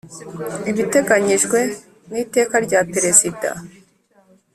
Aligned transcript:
ibiteganyijwe 0.69 1.59
mwi 2.09 2.23
teka 2.33 2.55
rya 2.65 2.79
perezida 2.93 3.49